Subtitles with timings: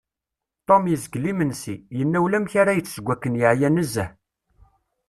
[0.67, 4.11] Tom yezgel imensi, yenna ulamek ara yečč seg akken yeεya nezzeh.